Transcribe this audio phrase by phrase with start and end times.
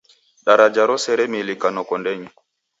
[0.45, 2.29] Daraja rose remilika noko ndenyi.